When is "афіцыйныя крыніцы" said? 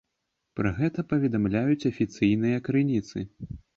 1.91-3.17